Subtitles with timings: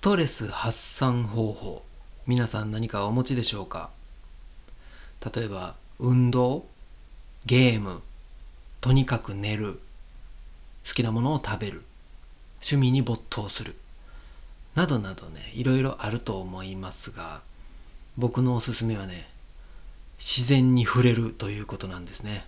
[0.00, 1.82] ストレス発散方法。
[2.26, 3.90] 皆さん何かお持ちでしょうか？
[5.34, 6.64] 例えば運動
[7.44, 8.00] ゲーム
[8.80, 9.78] とにかく寝る
[10.88, 11.82] 好きなものを食べる
[12.62, 13.74] 趣味に没頭する
[14.74, 17.42] などなどねいろいろあると思いますが
[18.16, 19.28] 僕のおすすめはね
[20.18, 22.46] 自然に触れるということなんですね。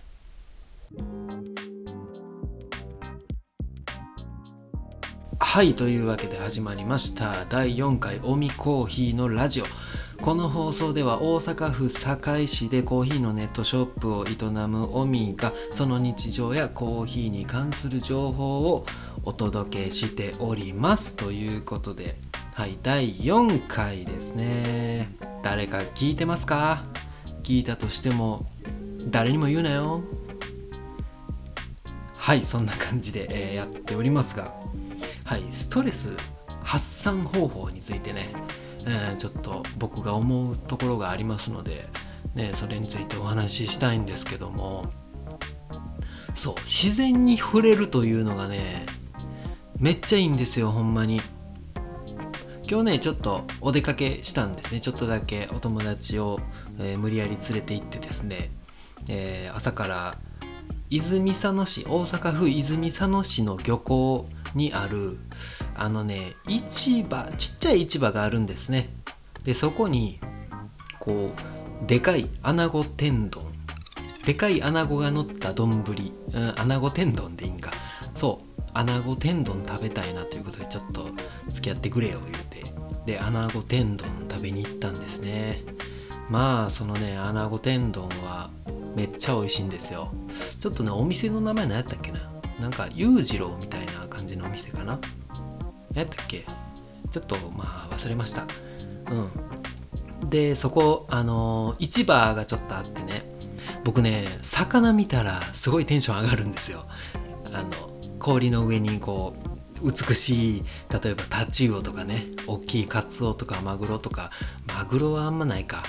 [5.53, 7.45] はいというわけで始まりました。
[7.45, 9.65] 第4回オミコーヒーのラジオ。
[10.23, 14.35] この放送では大阪府堺市でコーヒーのネットショップを営
[14.67, 18.87] むオミがその日常やコーヒーに関する情報を
[19.25, 22.17] お届けしておりますということで
[22.55, 25.15] はい第4回ですね。
[25.43, 26.83] 誰か聞いてますか？
[27.43, 28.47] 聞いたとしても
[29.05, 30.01] 誰にも言うなよ。
[32.17, 34.51] はいそんな感じで、えーやっておりますが。
[35.25, 36.09] はいストレス
[36.63, 38.33] 発散方法についてね、
[38.85, 41.87] えーちょっと僕が思うところがありますので、
[42.35, 44.91] ね、それについてお話ししたいんですけども。
[46.35, 48.87] そう自然に触れるというのがね
[49.77, 51.21] めっちゃいいんですよほんまに。
[52.67, 54.81] 今日ねちょっとお出かけしたんですね。
[54.81, 56.39] ちょっとだけお友達を、
[56.79, 58.49] えー無理やり連れて行ってですね、
[59.07, 60.17] えー朝から
[60.89, 65.17] 泉佐野市大阪府泉佐野市の漁港にある
[65.75, 68.93] あのね市場ちっちゃい市場があるんですね。
[69.43, 70.19] でそこに
[70.99, 71.31] こ
[71.83, 73.43] うでかい穴子天丼
[74.25, 75.83] でかい穴子が乗った丼、
[76.33, 77.71] うん、穴子天丼でいいんか。
[78.15, 81.09] そう穴子天丼食べたいなということでちょっと
[81.49, 82.63] 付き合ってくれよ言うて。
[83.05, 85.63] で穴子天丼食べに行ったんですね。
[86.33, 88.49] まあそのね穴子天丼は
[88.95, 90.11] めっちゃ美味しいんですよ。
[90.59, 92.27] ちょっとねお店の名前何やったっけな？
[92.59, 94.99] なんか裕次郎みたいな感じのお店かな？
[95.91, 96.43] 何やったっけ？
[97.11, 98.47] ちょっとまあ忘れました。
[99.11, 100.29] うん。
[100.31, 103.31] でそこあのー市場がちょっとあってね
[103.83, 106.87] 僕ね魚見たらすごいテンション上がるんですよ。
[107.53, 107.69] あの
[108.17, 109.35] 氷の上にこ
[109.83, 114.31] う美しい例えばタチウオとかね大きいカツオとかマグロとか。
[114.65, 115.83] マグロはあんまないか。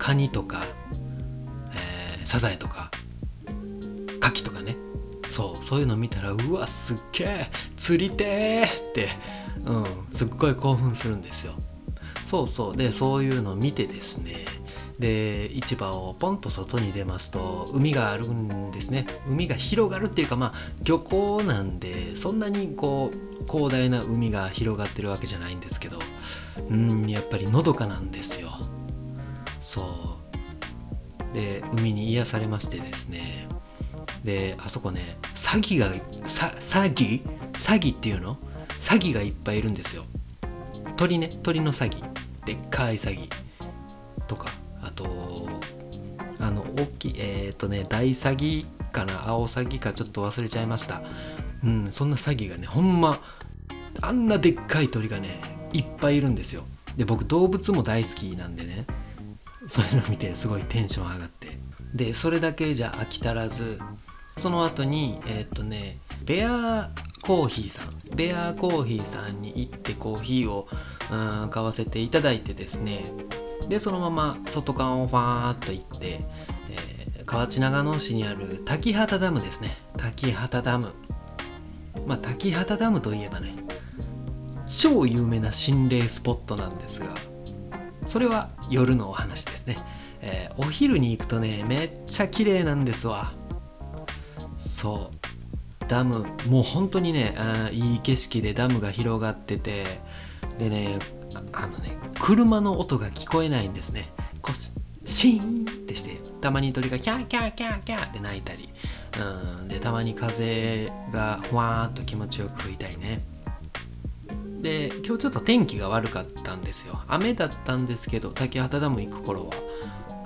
[0.00, 0.64] カニとか、
[1.74, 2.90] えーサザエとか
[4.20, 4.76] 牡蠣とかね。
[5.28, 9.08] そうそういうの見たらうわすっげえ釣りてーって
[9.64, 11.54] うんすっごい興奮するんですよ。
[12.26, 14.44] そうそうでそういうのを見てですね。
[14.98, 19.06] で市場をポンと外に出ますと海があるんですね。
[19.26, 25.98] 海が広がるっていうかまあ漁港なんでそんなにこう広大な海が広がってるわけじゃないんですけど
[26.68, 28.50] うんやっぱりのどかなんですよ。
[29.60, 30.18] そ
[31.32, 31.34] う。
[31.34, 33.48] で海に癒されましてですね。
[34.24, 37.22] であそこね詐欺が詐欺？
[37.52, 38.36] 詐欺っていうの？
[38.80, 40.04] 詐欺がいっぱいいるんですよ。
[40.96, 42.02] 鳥ね鳥の詐欺。
[42.44, 43.28] でっかい詐欺。
[44.26, 44.48] とか
[44.82, 45.48] あと
[46.38, 49.28] あの大きいえっ、とね大詐欺かな？
[49.28, 51.02] 青詐欺かちょっと忘れちゃいました。
[51.62, 53.20] うんそんな詐欺がねほんま
[54.00, 55.40] あんなでっかい鳥がね
[55.72, 56.64] いっぱいいるんですよ。
[56.96, 58.86] で僕動物も大好きなんでね。
[59.70, 61.56] そういうの見てすごいテンション上がって。
[61.94, 63.78] でそれだけじゃ飽き足らず
[64.36, 66.90] その後にえーっとねベア
[67.22, 68.16] コーヒーさん。
[68.16, 70.66] ベアコーヒーさんに行ってコーヒーを
[71.12, 73.12] うん買わせていただいてですね。
[73.68, 76.20] でそのまま外側をファーっと行って、
[76.68, 79.76] えー河内長野市にある滝畑ダムですね。
[79.96, 80.94] 滝畑ダム。
[82.04, 83.54] まあ滝畑ダムといえばね
[84.66, 87.29] 超有名な心霊スポットなんですが。
[88.06, 89.76] それは夜のお話ですね、
[90.20, 93.32] えーお昼に行くとねめっちゃ綺麗なんですわ。
[94.58, 95.16] そう。
[95.88, 99.84] ダムもう本当にねあいい景色でダムが広がってて
[100.58, 100.98] でね
[101.52, 104.12] あのね車の音が聞こえないんですね。
[104.42, 108.68] こうシーンってしてたまに鳥がキャーキャーキャーキャーって鳴いたり。
[109.18, 113.22] うんでたまに風がふわーっと気持ちよく吹いたりね。
[114.60, 117.00] で今日ちょっと天気が悪かったんですよ。
[117.08, 119.54] 雨だったんですけど滝畑ダム行く頃は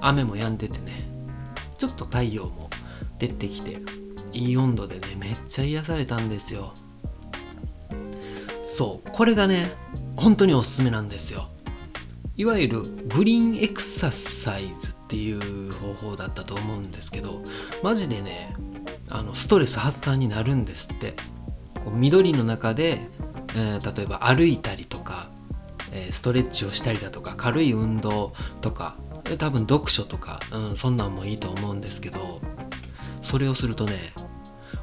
[0.01, 1.09] 雨も止んでてね
[1.79, 2.71] ちょっと太陽も
[3.19, 3.79] 出てきて
[4.33, 6.75] いい温度でねめっちゃ癒されたんですよ。
[8.67, 9.73] そうこれがね
[10.17, 11.49] 本当におすすめなんですよ。
[12.37, 17.43] いわゆるグリーンエクササイズっていう方法だったと思うんですけど
[17.83, 18.57] マジでね
[19.11, 21.15] あのストレス発散になるんですって。
[21.85, 22.99] こう緑の中で、
[23.55, 25.29] えー例えば歩いたりとか、
[25.93, 28.97] えストレッチをしたりだとか軽い運動とか
[29.39, 32.41] 多分読書とか、うん、そんなんもいいと思うんですけど
[33.23, 34.12] それをするとね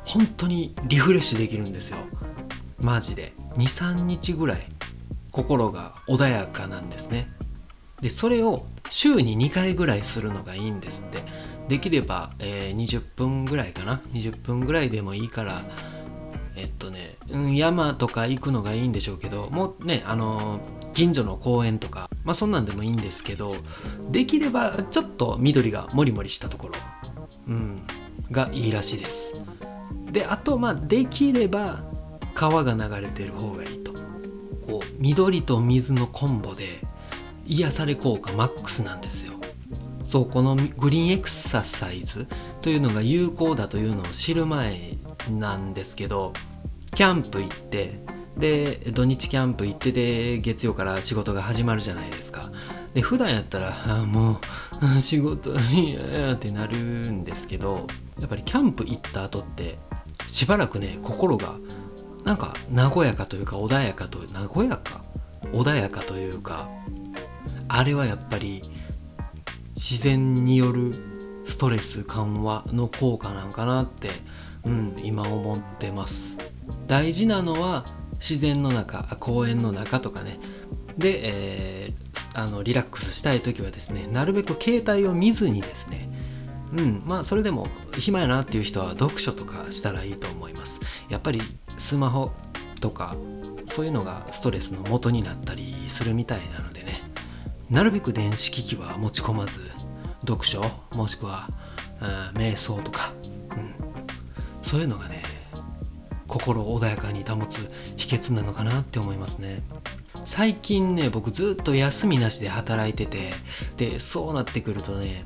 [0.06, 1.98] 本当にリフレッシュできるんですよ。
[2.80, 3.34] マジで。
[3.58, 4.66] 23日ぐらい
[5.32, 7.30] 心が穏やかなんですね。
[8.02, 11.24] でそれを週に2回ぐらいするのがいいんですって。
[11.70, 14.02] できれば、えー、20分ぐらいかな。
[14.12, 15.62] 20分ぐらいでもいいから
[16.56, 23.56] えっとね、うん、山とか行くのがいいんでしょうけどもうねあのー、近所の公園とかまあそんなんでもいいんですけど
[24.10, 26.76] できればちょっと緑がもりもりしたところ、
[27.48, 27.88] うん、
[28.32, 29.34] がいいらしいです。
[30.12, 31.84] であとまあできれば
[32.34, 33.92] 川が流れてる方がいいと。
[34.68, 36.82] こう緑と水のコンボで
[37.46, 39.34] 癒され効果マックスなんですよ。
[40.06, 42.28] そうこのグリーンエクササイズ
[42.62, 44.98] というのが有効だというのを知る前
[45.30, 46.34] なんですけど
[46.96, 48.00] キャンプ行って
[48.38, 52.52] で土日キャンプ行ってで月曜から仕事が始まるじゃないですか。
[52.94, 54.42] で普段やったらあも
[54.98, 57.88] う仕事いやってなるんですけど
[58.20, 59.78] やっぱりキャンプ行った後って
[60.28, 61.56] しばらくね心が
[62.26, 64.20] なんか和やかというか穏やかと
[64.54, 65.04] 和やか
[65.54, 66.70] 穏やかというか
[67.70, 68.62] あれはやっぱり
[69.76, 70.94] 自然による
[71.46, 74.10] ストレス緩和の効果なんかなって、
[74.66, 76.38] うん、今思ってます。
[76.88, 80.40] 大事なのは自然の中公園の中とかね。
[80.98, 86.10] で、えー、あのリラックスしたい時はですねなるべく携帯を見ずにですね。
[86.74, 87.68] うんまあそれでも
[87.98, 90.80] 暇やなっていう人は読書とかしたらいいと思います。
[91.10, 91.42] やっぱり
[91.78, 92.32] スマホ
[92.80, 93.16] とか
[93.68, 97.02] そういうのがストレスの元になったりするみたいなのでね。
[97.72, 99.62] なるべく電子機器は持ち込まず
[100.28, 100.62] 読書
[100.94, 101.48] もしくは、
[102.34, 103.14] うん、瞑想とか、
[104.72, 105.22] そういうのがね
[106.30, 109.64] 心を穏やかに保つ秘訣なのかなって思いますね。
[110.24, 113.34] 最近ね僕ずっと休みなしで働いてて
[113.76, 115.26] でそうなってくるとね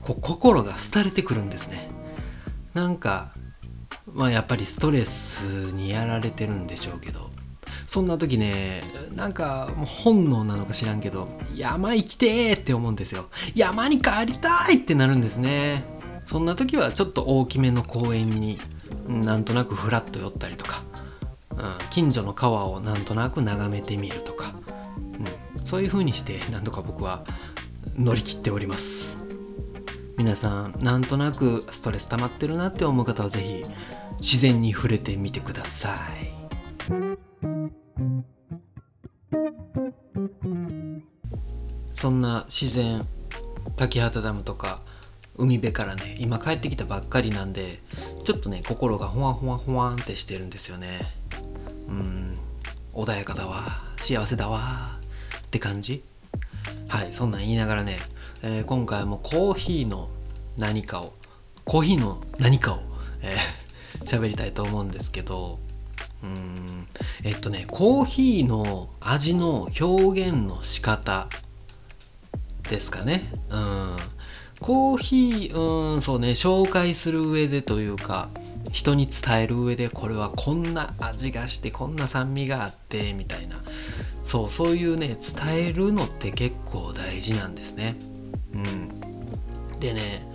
[0.00, 1.90] こ心が廃れてくるんですね。
[2.72, 3.34] なんか
[4.10, 7.30] まあやっぱりストレスにやられてるんでしょうけど。
[7.86, 8.82] そんな時ね
[9.14, 13.26] なんかもう本能なのか知らんけど山行きてーって思うんですよ。
[13.54, 15.84] 山に帰りたいってなるんですね。
[16.24, 18.58] そんな時はちょっと大きめの公園に
[19.08, 20.82] なんとなくフラッと寄ったりとか、
[21.50, 21.58] うん、
[21.90, 24.54] 近所の川をなんとなく眺めてみるとか、
[25.56, 27.24] うん、そういう風にしてなんとか僕は
[27.96, 29.16] 乗り切っております。
[30.18, 33.64] 皆さんなんとなくストレス溜まってるなって思う方は是非
[34.18, 36.36] 自然に触れてみてください。
[41.94, 43.06] そんな自然
[43.76, 44.80] 滝畑ダムとか
[45.38, 47.80] 海辺からね今帰ってきたばっかりなんで
[48.24, 51.00] ちょっとね心がほわほわほわんってしてるんですよね。
[51.88, 52.38] うん。
[52.94, 53.82] 穏やかだわ。
[53.98, 54.98] 幸せだわ。
[55.38, 56.02] って感じ。
[56.88, 57.98] はいそんなん言いながらね、
[58.42, 60.08] えー、今回もコーヒーの
[60.56, 61.12] 何かを
[61.64, 62.80] コーヒーの何かを
[63.22, 65.58] えー、 喋りたいと思うんですけど
[66.22, 66.88] うん。
[67.24, 71.28] えっとねコーヒーの味の表現の仕方
[72.70, 73.30] ですかね。
[73.50, 73.96] うん。
[74.60, 78.28] コーヒーうんそうね紹介する上でというか
[78.72, 83.60] 人に伝える上でこれはこんな味がしてこんな酸味があってみたいな。
[84.22, 87.96] そうそういうね伝えるのって結構大事なんですね。
[88.54, 89.78] うん。
[89.78, 90.26] でね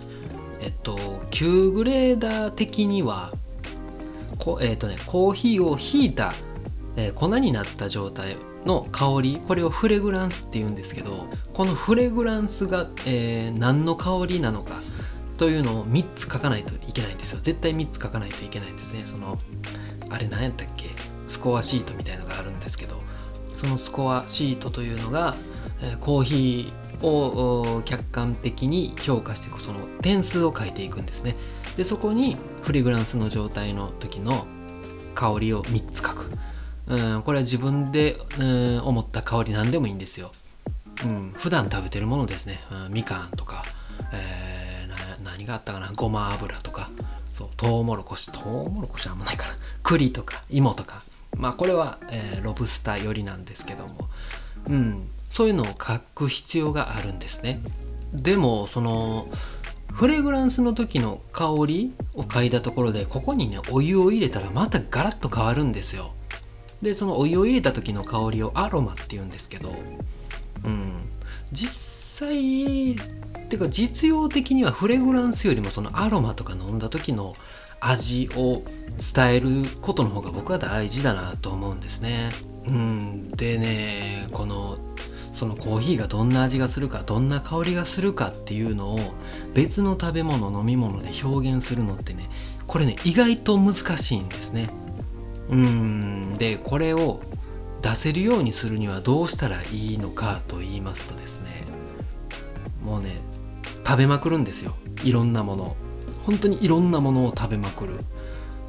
[0.60, 0.96] えっと
[1.30, 3.32] 9グレーダー的には
[4.38, 6.32] こえっとねコーヒーをひいた、
[6.96, 14.80] えー、粉になった状態の香りこれをフレグランスっていうんですけどこのフレグランスが、えー、何の香りなのか
[15.36, 17.40] というのを3つ書かないといけないんですよ。
[17.42, 19.02] 絶対3つ書かないといけないんですね。
[19.04, 19.38] その
[20.10, 20.90] あれ何やったっけ？
[21.26, 23.02] スコアシートみたいのがあるんですけど
[23.56, 25.34] そのスコアシートというのが、
[25.80, 31.34] えー、コーヒーを客観的に評価してその点数を書いていくんですね。
[31.76, 34.46] でそこにフレグランスの状態の時の
[35.14, 36.30] 香りを3つ書く。
[36.86, 40.32] うん、これは自分で、うん、思った香りなんでもいいんですよ。
[41.04, 42.60] うん、普段食べてるものですね。
[42.70, 43.64] うん、みかんとか、
[44.12, 46.90] えー、何があったかな、ごま油とか、
[47.32, 51.02] そう、トウモロコシ、トウモロコシあんまないかな、栗とか、芋とか。
[51.36, 54.08] まあこれは、えー、ロブスター寄りなんですけども、
[54.68, 57.62] うん、そういうのを書く必要があるんですね。
[58.12, 59.28] でも、その、
[59.92, 66.12] フレグランスの時の香りを嗅いだところで、ここにね、お湯を入れたらまたガラッと変わるんですよ。
[66.82, 69.72] でそのお湯を入れた時の香りをアロマって言うんですけど、
[70.64, 71.08] うん、
[71.52, 72.96] 実際っ
[73.48, 77.34] てか実用的にはフレグランスよりもそのアロマとか飲んだ時の
[77.80, 78.62] 味を
[79.14, 79.48] 伝える
[79.80, 82.30] ことの方が僕は大事だなと思うんですね。
[82.66, 84.78] うん、でねこの
[85.32, 89.00] そのコーヒーがどんな味がするかどんな香りがするかっていうのを
[89.54, 92.28] 別の食べ物飲み物で表現するのってね
[92.66, 94.70] これね意外と難しいんですね。
[95.52, 96.36] うん。
[96.38, 97.20] でこれを
[97.82, 101.64] 出せるようにするにはどうしたらいいのかと言いますとですね
[102.82, 103.20] もうね
[103.86, 104.74] 食べまくるんですよ。
[105.04, 105.76] いろんなもの
[106.24, 108.00] 本当にいろんなものを食べまくる。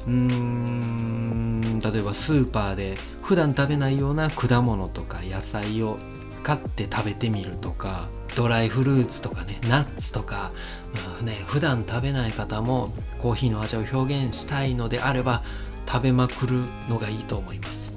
[0.06, 1.80] うーん。
[1.80, 5.98] 例えばスーパーで普段食べないような果物とか野菜を
[6.42, 10.52] 買って食べてみるとかドライフルーツとかねナッツとか、
[10.94, 15.42] まあね、普段食べない方もコーヒーの味を表現したいのであれば
[15.86, 17.94] 食べまくるのがいいと思います。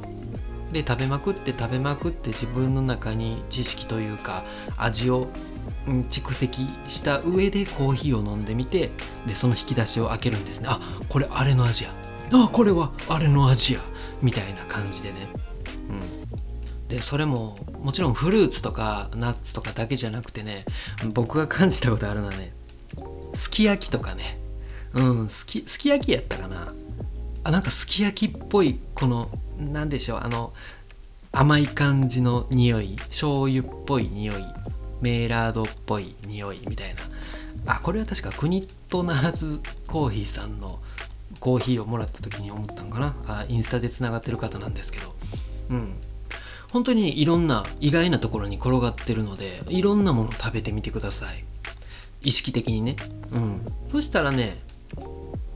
[0.72, 4.44] で食べまくって食べまくって自分の中に知識というか
[4.76, 5.30] 味を
[5.86, 8.92] 蓄積した上でコーヒーを飲んでみて
[9.26, 10.68] でその引き出しを開けるんですね。
[10.70, 11.92] あこれあれの味や。
[12.34, 13.80] あこれはあれの味や。
[14.22, 15.30] みたいな感じでね。
[15.90, 15.94] う
[16.86, 16.88] ん。
[16.90, 20.66] でそれももちろんフルーツとかナッツとかだけじゃなくてね
[21.14, 22.54] 僕が感じたことあるのはね
[23.34, 24.38] すき焼きとかね。
[24.94, 26.74] うんすきすき焼きやったかな。
[27.48, 30.52] あなんかすき焼きっぽいこのなんでしょうあの
[31.32, 34.46] 甘い感じの匂い醤油っぽい匂い
[35.00, 37.02] メーラードっぽい匂いみたいな。
[37.66, 40.80] あこれは確かクニットナーズコーヒーさんの
[41.40, 43.16] コーヒーをもらった時に思ったんかな。
[43.28, 45.16] あインスタでつながってる方なんですけど。
[45.70, 45.94] うん。
[46.74, 51.46] 本当にいろんな意外なところに転がってるのでいろんなもの食べてみてください。
[52.24, 52.98] 意識的にね。
[53.32, 53.62] うん。
[53.88, 54.67] そしたらね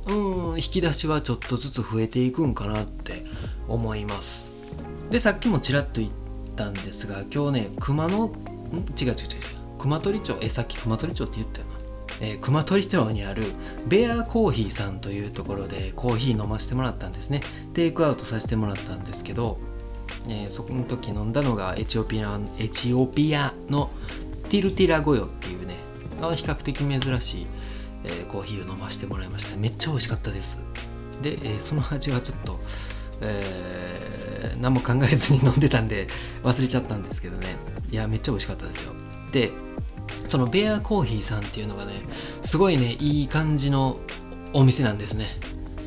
[0.08, 3.24] うん引き出しはちょっとずつ増えていくんかなって
[3.68, 4.50] 思います。
[5.10, 6.12] でさっきもちらっと言っ
[6.56, 8.30] たんですが今日ね熊野ん？
[8.30, 8.34] 違う
[8.72, 9.16] 違う違う。
[9.78, 10.38] 熊取町？
[10.42, 11.74] えさっき熊取町って言ったよな。
[12.22, 13.44] えー熊取町にある
[13.88, 17.42] ベアコーヒーさんというところでコーヒー飲ませてもらったんですね。
[17.74, 19.60] テイクアウトさせてもらったんですけど、
[20.28, 23.90] えーそこの時飲んだのがエチオピアエチオピアの
[24.50, 25.78] ティルティラゴヨっていうね
[26.36, 27.48] 比較的珍しい、
[28.04, 29.56] えーコーヒーを飲ませてもらいました。
[29.58, 30.58] めっちゃ美味しかったです。
[31.22, 32.60] で、えその味はちょっと、
[33.22, 36.08] え何も考えずに飲んでたんで
[36.44, 37.56] 忘れちゃったんですけどね。
[37.92, 38.94] いやめっちゃ美味しかったですよ。
[39.32, 39.52] で
[40.28, 41.94] そのベアコーヒーさんっていうのがね
[42.44, 43.98] すごいねいい感じの
[44.54, 45.28] お店なんですね。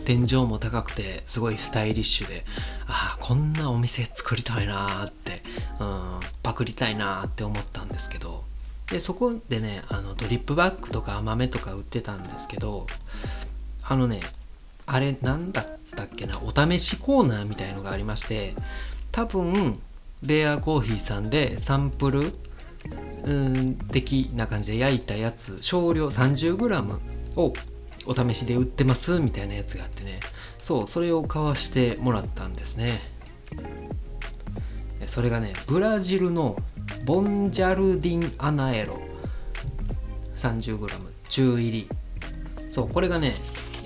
[0.05, 2.45] 天井も高くてすごいスタイリッシュで
[2.87, 5.43] ああこんなお店作りたいなーって、
[5.81, 8.45] うん、パクりたいなーって思ったんですけど。
[8.91, 12.87] でそこでねあのドリップバッグとか豆とか売ってたんですけど
[13.83, 14.21] あのね
[14.87, 18.55] あれなんだったっけなお試しコーナーみたいのがありまして
[19.13, 19.79] 多分
[20.23, 22.33] ベアコーヒーさんでサンプル
[23.25, 26.99] うん的な感じで焼いたやつ少量 30g
[27.37, 27.53] を
[28.07, 30.21] お試しで売ってますみたいなやつがあってね。
[30.59, 33.01] そうそれを買わしてもらったんですね。
[35.07, 36.57] それがねブラジルの
[37.05, 39.01] ボンジャルディンアナエロ。
[40.37, 40.89] 30g
[41.29, 41.89] 中入り。
[42.71, 43.35] そうこれがね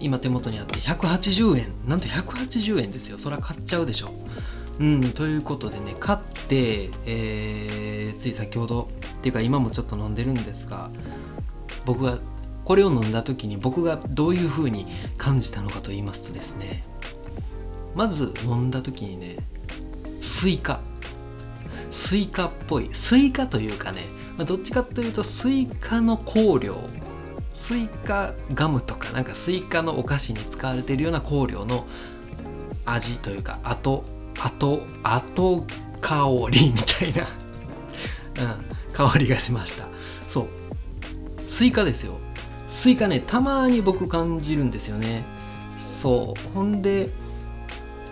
[0.00, 1.72] 今手元にあって180円。
[1.86, 3.18] なんと180円ですよ。
[3.18, 4.10] そら買っちゃうでしょ。
[4.78, 8.88] うんということでね買って、えーつい先ほど。
[9.18, 10.90] っていうか今もちょっと飲んでるんですが
[11.84, 12.18] 僕が
[12.64, 14.86] これを飲んだ時に僕がどういう風に
[15.16, 16.84] 感じたのかと言いますとですね
[17.94, 19.36] まず飲んだ時にね
[20.20, 20.80] スイカ。
[21.90, 22.90] スイカっぽい。
[22.92, 26.76] スイカというかね、まあどっちかというとスイカの香料。
[27.54, 31.84] スイカガムとかなんかスイカのお菓子に使われているような香料の
[32.86, 34.04] 味というか後
[34.38, 35.64] 後後
[36.00, 37.26] 香りみたいな、
[38.44, 39.88] うん、香りがしました。
[40.28, 40.48] そう。
[41.48, 42.18] スイカですよ。
[42.68, 45.24] スイカねたまに僕感じるんですよね。
[45.76, 46.54] そう。
[46.54, 47.10] ほんで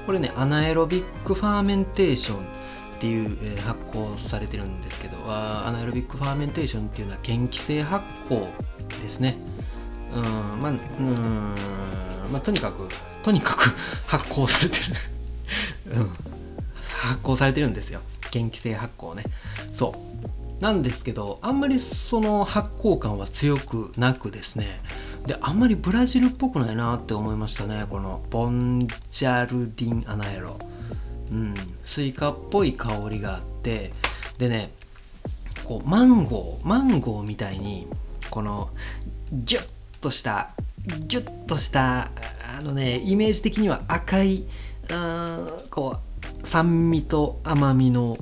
[0.06, 2.55] これね anaerobic fermentation
[2.96, 8.48] っていう、えー発酵されてるんですけど anaerobic fermentation っていうのは嫌気性発酵
[9.02, 9.36] ですね。
[10.14, 10.22] うん
[10.60, 11.54] まあうん
[12.32, 12.88] まあとにかく
[13.22, 13.74] とにかく
[14.06, 16.00] 発酵されてる。
[16.00, 16.10] うん。
[16.84, 18.00] 発酵されてるんですよ。
[18.32, 19.24] 嫌気性発酵ね。
[19.74, 19.94] そ
[20.60, 20.62] う。
[20.62, 24.80] なんですけどあんまりその発酵感は強くなくですね。
[25.26, 27.86] であんまりブラジルっぽくないなって思いましたね。
[27.90, 30.58] このボンジャルディンアナエロ。
[31.30, 31.54] うん。
[31.84, 33.92] スイカっぽい香りがあって
[34.38, 34.70] でね
[35.64, 37.86] こうマンゴーマンゴーみたいに
[38.30, 38.70] この
[39.32, 39.68] ギュッ
[40.00, 40.50] とした
[40.86, 42.10] ギュッとした
[42.58, 44.44] あのねイメージ的には赤い
[44.90, 45.96] あこ
[46.42, 48.16] う酸味と甘みの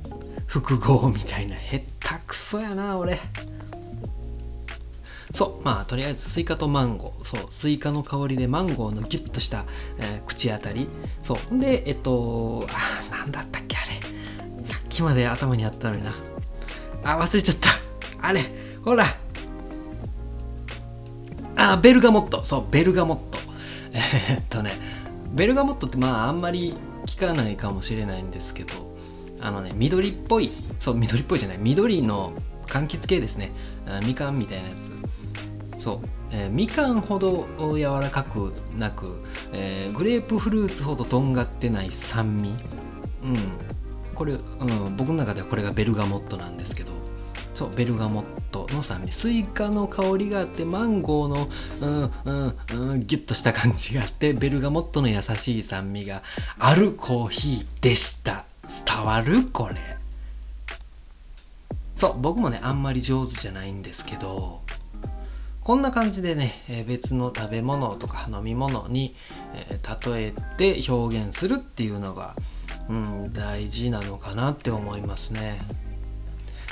[0.47, 1.55] 複合みたいな。
[1.55, 3.19] へったくそやな俺。
[5.35, 7.25] そうまあとりあえずスイカとマンゴー。
[7.25, 9.65] そうスイカの香りでマンゴーのギュッとした、
[9.99, 10.87] えー口当たり。
[11.23, 14.65] そうでえっとあなんだったっけあれ。
[14.65, 16.15] さっきまで頭にあったのにな。
[17.03, 17.69] あ忘れちゃった。
[18.25, 18.43] あれ
[18.83, 19.05] ほら。
[21.57, 22.41] あベルガモット。
[22.41, 23.37] そうベルガモット。
[23.91, 24.71] えーっとね。
[25.33, 26.73] ベルガモットってまああんまり
[27.07, 28.95] 聞かないかもしれないんですけど。
[29.41, 30.49] あのね緑っぽい。
[30.79, 31.57] そう緑っぽいじゃない。
[31.59, 32.31] 緑の
[32.67, 33.51] 柑橘系ですね。
[34.07, 34.94] みかんみたいなやつ。
[35.85, 35.99] そう、
[36.31, 39.23] えー、みかんほど柔らかくなく、
[39.53, 42.55] えー、グレープフルーツほどとんがってない酸味。
[43.23, 43.37] うん。
[44.15, 46.91] これ、うん、僕の中ではこれがベルガモットなんですけど。
[47.53, 49.11] そうベルガモットの酸味。
[49.11, 51.49] スイカの香りがあってマンゴーの
[51.81, 56.23] うんうんうんギュッとした感じがあってベルガモットの優しい酸味が
[56.57, 58.45] あるコーヒーでした。
[58.87, 59.43] 伝わる？
[59.53, 59.75] これ。
[61.95, 64.64] そう僕もねあんまり上手じゃないんですけど。
[65.65, 69.15] こんな感じでね、え別の食べ物とか飲み物に、
[69.55, 72.35] え例えて表現するっていうのが、
[72.87, 75.63] うん、大事なのかなって思いますね。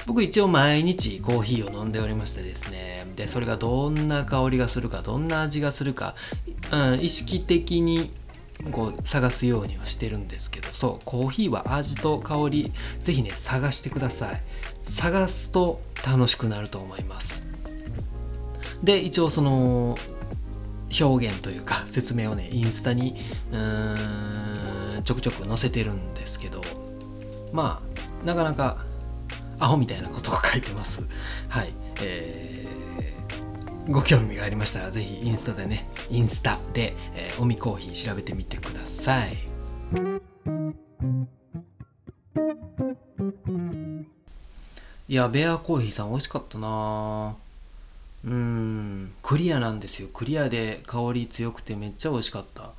[0.05, 3.07] 僕一応毎日コーヒーを飲んでおりましてですね。
[3.15, 6.13] でそれがどんな香りがするかどんな味がするか、
[6.71, 8.11] うん、意識的に
[8.71, 12.71] こう探すようにはしてるんですけどそうコーヒーは味と香り
[13.01, 14.41] ぜひね探してください。
[14.83, 17.52] 探すと楽しくなると思います。
[18.83, 19.97] で一応その
[20.99, 23.15] 表現というか 説明をねインスタに
[23.51, 26.61] うーんちょくちょく載せてるんですけど
[27.51, 28.93] まあなかなか
[29.59, 31.01] アホみたいなことを書いてます。
[31.47, 31.73] はい。
[32.01, 39.37] えー、ご興味がありましたら、ぜひインスタでね、インスタで、えー、おみコーヒー調べてみてください。
[45.07, 47.35] いや、ベアコーヒーさん美味しかったな
[48.25, 50.07] うん、クリアなんですよ。
[50.13, 52.71] クリアで香り強くてめっちゃ美味しかった。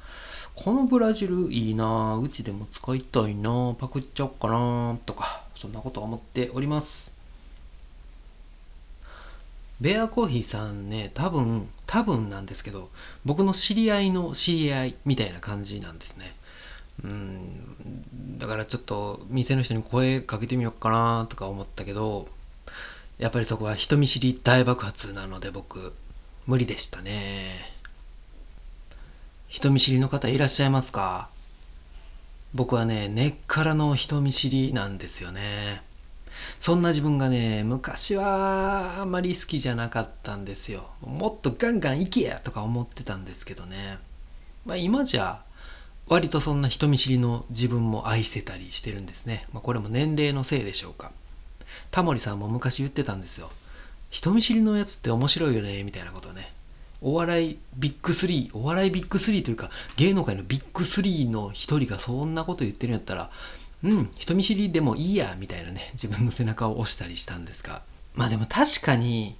[0.54, 7.12] このブラジルいいなうちでも使いたいなパクっちゃおうかなとか、そんなこと思っております。
[9.80, 12.88] ベアコーヒーさんね、多分、多分なんですけど、
[13.24, 16.34] 僕の知り合いの知り合いみたいな感じなんですね。
[17.02, 22.28] うん、だからちょっと店の人に声かけてみようかなとか思ったけど、
[23.18, 25.94] やっぱりそこは人見知り大爆発なので僕、
[26.46, 27.72] 無理でしたね。
[29.48, 31.28] 人見知りの方いらっしゃいますか？
[32.54, 35.82] 僕はね、根っからの人見知りなんですよね。
[36.58, 40.90] そんな自分がね、昔はあんまり好きじゃなかったんですよ。
[41.00, 43.98] もっとガンガン行けやとか思ってたんですけどね。
[44.66, 45.42] まあ今じゃ、
[46.08, 49.46] 割とそんな人見知りの自分も愛せたりしてるんですね。
[49.52, 51.12] まあこれも年齢のせいでしょうか。
[51.90, 53.50] タモリさんも昔言ってたんですよ。
[54.10, 56.52] 人見知りのやつって面白いよね、みたいなことをね。
[57.00, 63.30] お笑いビッグスリー、お笑いビッグスリーというか、芸能界のビッグスリーの一人がそんなこと言ってるんやったら、
[63.82, 67.82] うん、人見知りでもいいや、みたいなね、自分の背中を押したりしたんですが。
[68.14, 69.36] まあでも確かに、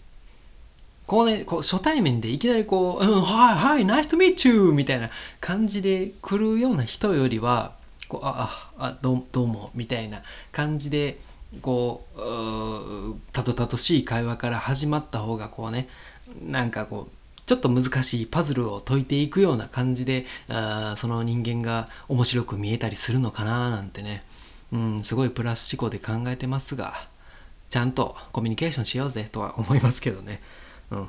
[1.07, 7.73] こうね、こう初対面でいきなりこう、うん、はいはい、 nice to meet you みたいな感じで来るような人よりは、
[8.09, 11.19] こう、あ、あ、あどどうも、みたいな感じで、
[11.63, 15.89] こう、たどたどしい会話から始まった方が、こうね、
[16.43, 24.25] なんかこう、ちょっと難しいパズルを解いていくような感じであその人間が面白く見えたりするのかななんてね、
[24.73, 27.07] うん、すごいプラス思考で考えてますが
[27.69, 30.41] ちゃんとコミュニケーションしようぜとは思いますけどね、
[30.91, 31.09] うん、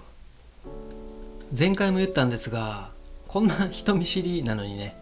[1.57, 2.89] 前回も言ったんですが
[3.29, 4.97] こんな人見知りなのにね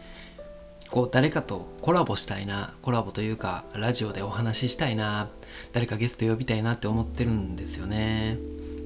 [0.93, 5.27] こう誰かとコラボしたいなコラボというかラジオでお話ししたいな
[5.71, 8.37] 誰かゲスト呼びたいなって思ってるんですよね。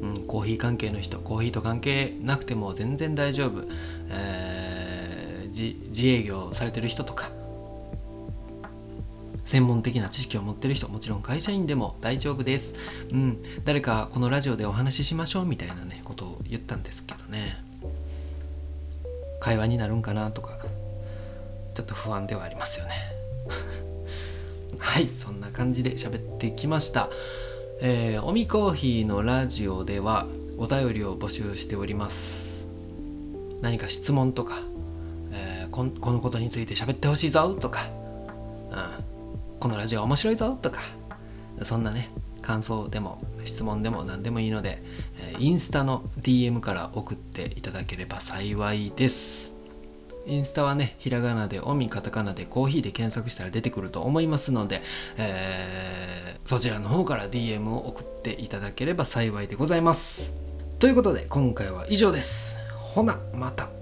[0.01, 3.65] うん、コーヒー関係の人コーヒーと関係なくても全然大丈夫、
[4.09, 7.29] えー、自営業されてる人とか
[9.43, 12.73] 専門的な知識を持ってる人もちろん会社員でも大丈夫です、
[13.11, 17.67] うん、誰かこのラジオでお話ししましょうみたいなねことを言ったんですけどね。
[19.39, 20.57] 会話になるんかなとか
[21.77, 22.91] ちょっと不安ではありますよね。
[24.79, 27.07] はいそんな感じで喋ってきました。
[27.81, 30.25] えー、おみコーヒーのラジオでは
[30.57, 32.65] お便りを募集しております。
[33.61, 34.55] 何か質問とか、
[35.31, 37.85] えー、ここのことについて喋ってほしいぞとか、
[38.71, 40.81] うん、このラジオ面白いぞとか
[41.61, 42.09] そんなね
[42.41, 44.81] 感想でも質問でも何でもいいので、
[45.19, 49.56] えー、インスタの DM から送っていただければ幸いです。
[50.27, 54.81] インスタはねひらがなでおみカタカナでコーヒーで検索したら出てくると思いますので、
[55.17, 60.31] えーそちらの方から DM を送っていただければ幸いでございます。
[60.79, 62.57] ということで今回は以上です。
[62.71, 63.76] ほな、また。